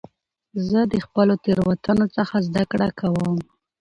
[0.69, 3.35] زه د خپلو تېروتنو څخه زده کړه کوم.